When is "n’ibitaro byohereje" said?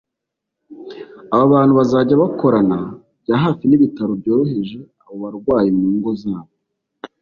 3.67-4.79